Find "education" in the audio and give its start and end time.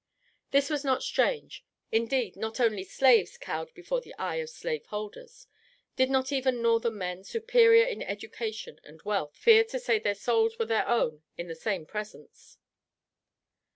8.01-8.79